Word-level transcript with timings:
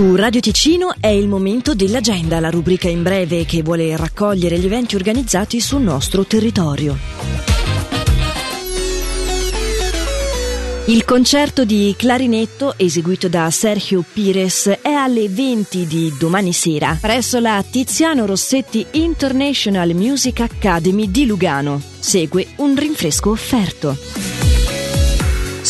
Su 0.00 0.14
Radio 0.14 0.40
Ticino 0.40 0.94
è 0.98 1.08
il 1.08 1.28
momento 1.28 1.74
dell'agenda, 1.74 2.40
la 2.40 2.48
rubrica 2.48 2.88
in 2.88 3.02
breve 3.02 3.44
che 3.44 3.60
vuole 3.60 3.94
raccogliere 3.98 4.58
gli 4.58 4.64
eventi 4.64 4.96
organizzati 4.96 5.60
sul 5.60 5.82
nostro 5.82 6.24
territorio. 6.24 6.96
Il 10.86 11.04
concerto 11.04 11.66
di 11.66 11.94
clarinetto 11.98 12.78
eseguito 12.78 13.28
da 13.28 13.50
Sergio 13.50 14.02
Pires 14.10 14.68
è 14.80 14.88
alle 14.88 15.28
20 15.28 15.86
di 15.86 16.10
domani 16.18 16.54
sera 16.54 16.96
presso 16.98 17.38
la 17.38 17.62
Tiziano 17.62 18.24
Rossetti 18.24 18.86
International 18.92 19.92
Music 19.92 20.40
Academy 20.40 21.10
di 21.10 21.26
Lugano. 21.26 21.78
Segue 21.98 22.46
un 22.56 22.74
rinfresco 22.74 23.28
offerto. 23.28 24.39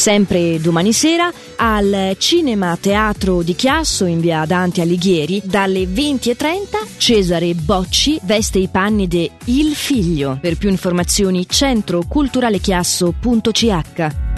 Sempre 0.01 0.59
domani 0.63 0.95
sera 0.95 1.31
al 1.57 2.15
Cinema 2.17 2.75
Teatro 2.81 3.43
di 3.43 3.55
Chiasso 3.55 4.07
in 4.07 4.21
via 4.21 4.47
Dante 4.47 4.81
Alighieri 4.81 5.43
dalle 5.45 5.83
20.30 5.83 6.97
Cesare 6.97 7.53
Bocci 7.53 8.19
veste 8.23 8.61
i 8.61 8.69
panni 8.69 9.07
de 9.07 9.31
Il 9.45 9.75
Figlio. 9.75 10.39
Per 10.41 10.57
più 10.57 10.71
informazioni 10.71 11.47
centroculturalechiasso.ch 11.47 14.30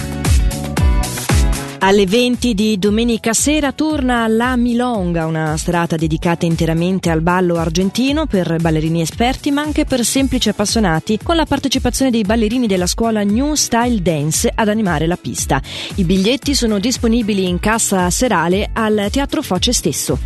alle 1.84 2.06
20 2.06 2.54
di 2.54 2.78
domenica 2.78 3.32
sera 3.32 3.72
torna 3.72 4.28
La 4.28 4.54
Milonga, 4.54 5.26
una 5.26 5.56
serata 5.56 5.96
dedicata 5.96 6.46
interamente 6.46 7.10
al 7.10 7.22
ballo 7.22 7.56
argentino 7.56 8.26
per 8.26 8.56
ballerini 8.60 9.00
esperti 9.00 9.50
ma 9.50 9.62
anche 9.62 9.84
per 9.84 10.04
semplici 10.04 10.48
appassionati 10.48 11.18
con 11.20 11.34
la 11.34 11.44
partecipazione 11.44 12.12
dei 12.12 12.22
ballerini 12.22 12.68
della 12.68 12.86
scuola 12.86 13.24
New 13.24 13.54
Style 13.54 14.00
Dance 14.00 14.48
ad 14.54 14.68
animare 14.68 15.08
la 15.08 15.16
pista. 15.16 15.60
I 15.96 16.04
biglietti 16.04 16.54
sono 16.54 16.78
disponibili 16.78 17.48
in 17.48 17.58
cassa 17.58 18.08
serale 18.10 18.70
al 18.72 19.08
Teatro 19.10 19.42
Foce 19.42 19.72
stesso. 19.72 20.18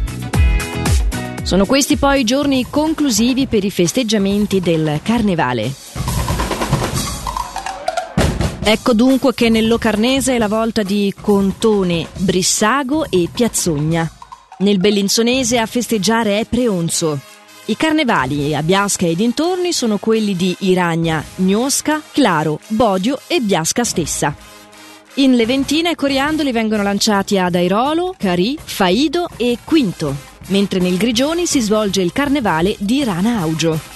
Sono 1.42 1.64
questi 1.64 1.96
poi 1.96 2.20
i 2.20 2.24
giorni 2.24 2.66
conclusivi 2.68 3.46
per 3.46 3.64
i 3.64 3.70
festeggiamenti 3.70 4.60
del 4.60 5.00
Carnevale. 5.02 5.85
Ecco 8.68 8.94
dunque 8.94 9.32
che 9.32 9.48
nel 9.48 9.68
Locarnese 9.68 10.34
è 10.34 10.38
la 10.38 10.48
volta 10.48 10.82
di 10.82 11.14
Contone, 11.20 12.08
Brissago 12.16 13.08
e 13.08 13.28
Piazzogna. 13.32 14.10
Nel 14.58 14.80
Bellinzonese 14.80 15.58
a 15.58 15.66
festeggiare 15.66 16.40
è 16.40 16.46
Preonzo. 16.46 17.16
I 17.66 17.76
carnevali 17.76 18.56
a 18.56 18.64
Biasca 18.64 19.06
e 19.06 19.14
dintorni 19.14 19.72
sono 19.72 19.98
quelli 19.98 20.34
di 20.34 20.56
Iragna, 20.58 21.22
Gnosca, 21.36 22.02
Claro, 22.10 22.58
Bodio 22.66 23.20
e 23.28 23.38
Biasca 23.38 23.84
stessa. 23.84 24.34
In 25.14 25.36
Leventina 25.36 25.90
i 25.90 25.94
coriandoli 25.94 26.50
vengono 26.50 26.82
lanciati 26.82 27.38
ad 27.38 27.54
Airolo, 27.54 28.16
Carì, 28.18 28.58
Faido 28.60 29.28
e 29.36 29.58
Quinto, 29.62 30.12
mentre 30.48 30.80
nel 30.80 30.96
Grigioni 30.96 31.46
si 31.46 31.60
svolge 31.60 32.02
il 32.02 32.10
carnevale 32.10 32.74
di 32.80 33.04
Rana 33.04 33.38
Augio. 33.38 33.95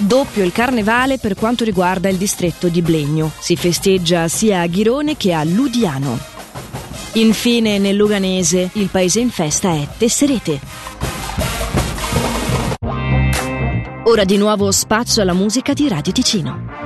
Doppio 0.00 0.44
il 0.44 0.52
carnevale 0.52 1.18
per 1.18 1.34
quanto 1.34 1.64
riguarda 1.64 2.08
il 2.08 2.16
distretto 2.16 2.68
di 2.68 2.82
Blegno. 2.82 3.32
Si 3.36 3.56
festeggia 3.56 4.28
sia 4.28 4.60
a 4.60 4.66
Ghirone 4.66 5.16
che 5.16 5.32
a 5.32 5.42
Ludiano. 5.42 6.16
Infine 7.14 7.78
nel 7.78 7.96
Luganese 7.96 8.70
il 8.74 8.88
paese 8.90 9.18
in 9.18 9.30
festa 9.30 9.72
è 9.72 9.88
Tesserete. 9.98 10.60
Ora 14.04 14.22
di 14.22 14.36
nuovo 14.36 14.70
spazio 14.70 15.20
alla 15.20 15.34
musica 15.34 15.72
di 15.72 15.88
Radio 15.88 16.12
Ticino. 16.12 16.77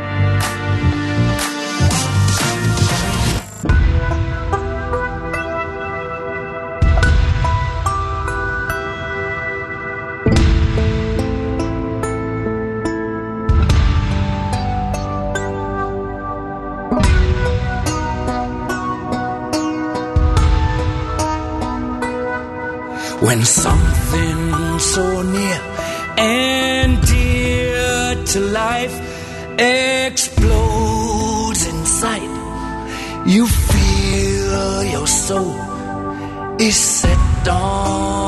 When 23.26 23.44
something 23.44 24.78
so 24.80 25.22
near 25.22 25.60
and 26.18 27.00
dear 27.06 28.16
to 28.32 28.40
life 28.40 28.94
explodes 29.58 30.42
inside, 31.66 32.34
you 33.24 33.46
feel 33.46 34.84
your 34.84 35.06
soul 35.06 35.54
is 36.58 36.76
set 36.76 37.48
on 37.48 38.21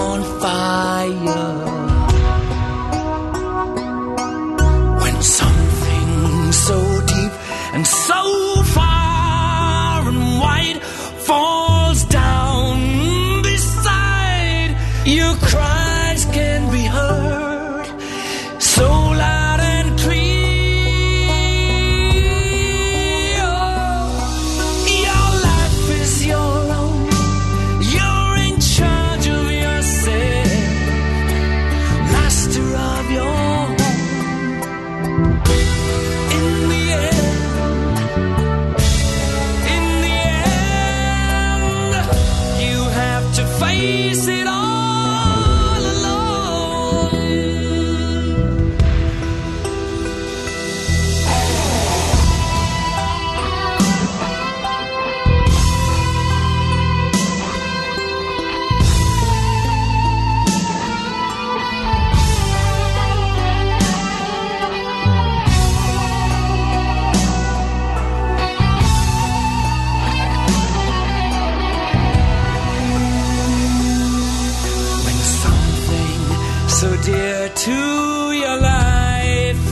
to 77.49 78.33
your 78.33 78.57
life 78.61 79.65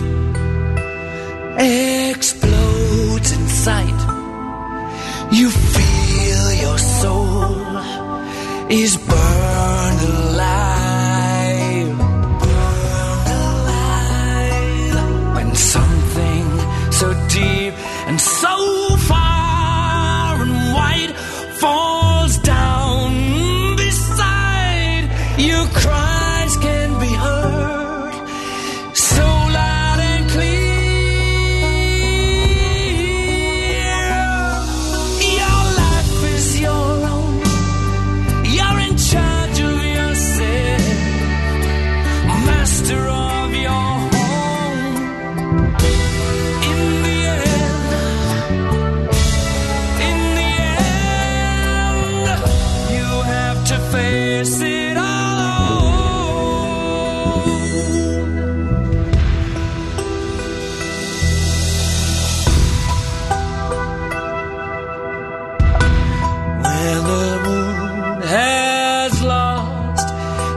explodes 1.58 3.32
in 3.32 3.48
sight. 3.48 4.00
You 5.32 5.50
feel 5.50 6.52
your 6.64 6.78
soul 6.78 7.78
is 8.70 8.96
burned 8.96 9.31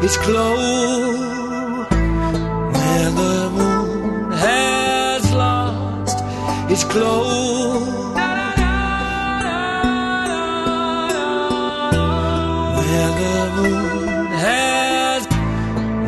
its 0.05 0.17
glow. 0.17 0.55
Where 2.73 3.09
the 3.21 3.49
moon 3.57 4.31
has 4.31 5.23
lost 5.33 6.17
its 6.71 6.83
glow. 6.83 7.23
Where 12.77 13.11
the 13.21 13.37
moon 13.57 14.27
has, 14.45 15.21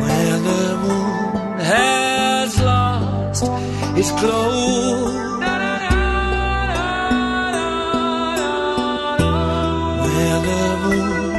where 0.02 0.38
the 0.48 0.64
moon 0.84 1.58
has 1.72 2.50
lost 2.60 3.44
its 3.98 4.10
glow. 4.20 5.26
Where 10.04 10.38
the 10.48 10.62
moon, 10.84 11.37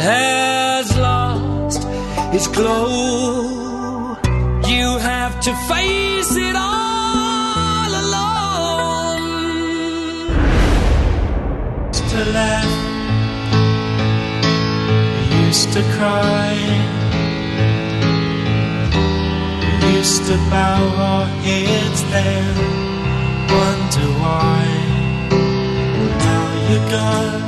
has 0.00 0.96
lost 0.96 1.86
its 2.34 2.48
glow. 2.48 4.16
You 4.66 4.86
have 4.98 5.40
to 5.46 5.52
face 5.72 6.32
it 6.48 6.56
all 6.56 7.90
alone. 8.04 9.24
Used 11.88 12.08
to 12.14 12.20
laugh, 12.38 12.74
used 15.46 15.70
to 15.74 15.82
cry. 15.96 16.54
Used 20.00 20.24
to 20.28 20.36
bow 20.54 20.82
our 21.10 21.26
heads 21.44 22.02
then, 22.12 22.54
wonder 23.54 24.08
why. 24.22 24.62
Now 26.24 26.46
you're 26.68 26.88
gone, 26.96 27.39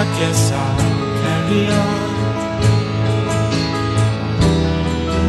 I 0.00 0.04
guess 0.16 0.52
I'll 0.52 0.78
carry 1.22 1.66
on. 1.84 2.00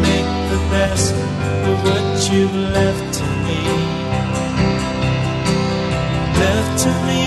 Make 0.06 0.32
the 0.54 0.62
best 0.70 1.16
of 1.70 1.76
what 1.86 2.32
you've 2.32 2.58
left 2.78 3.06
to 3.18 3.26
me. 3.46 3.62
Left 6.42 6.74
to 6.84 6.92
me, 7.08 7.26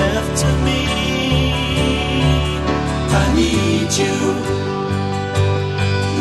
left 0.00 0.34
to 0.42 0.50
me. 0.66 0.80
I 3.20 3.24
need 3.40 3.90
you 4.02 4.16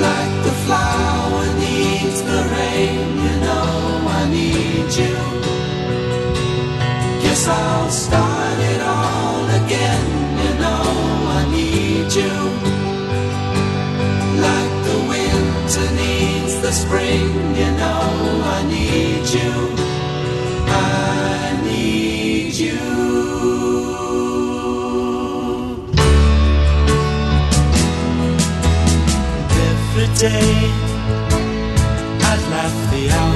like 0.06 0.36
the 0.48 0.56
flower 0.66 1.46
needs 1.64 2.20
the 2.30 2.42
rain. 2.56 3.08
You 3.26 3.36
know 3.46 3.68
I 4.20 4.22
need 4.38 4.90
you. 5.02 5.16
Guess 7.24 7.48
I'll 7.48 7.90
start 7.90 8.33
spring. 16.74 17.30
You 17.56 17.70
know 17.80 18.42
I 18.56 18.64
need 18.68 19.26
you. 19.38 19.54
I 20.68 21.62
need 21.64 22.54
you. 22.66 22.80
Every 29.70 30.10
day 30.18 30.56
I'd 32.30 32.42
laugh 32.54 32.78
the 32.92 33.04
hours 33.12 33.33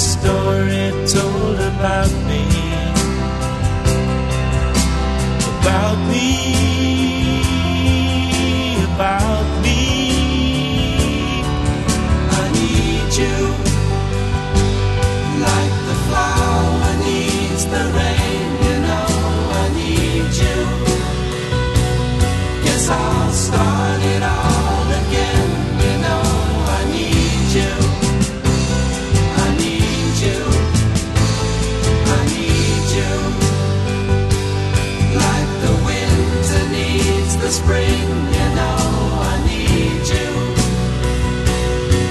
story 0.00 0.90
told 1.06 1.60
about 1.60 2.10
me. 2.28 2.42
About 5.60 5.98
me. 6.08 6.26
About 8.88 9.48
me. 9.62 9.82
I 12.40 12.44
need 12.56 13.10
you. 13.22 13.38
Like 15.46 15.76
the 15.90 15.96
flower 16.06 16.92
needs 17.04 17.64
the 17.74 17.84
rain, 17.98 18.48
you 18.66 18.76
know. 18.88 19.10
I 19.62 19.66
need 19.80 20.32
you. 20.44 20.58
Guess 22.64 22.88
I'll 22.88 23.32
start 23.32 24.00
it 24.14 24.22
all 24.22 24.86
again, 25.02 25.48
you 25.84 25.94
know. 26.04 26.24
I 26.78 26.80
need 26.90 27.48
you. 27.60 27.89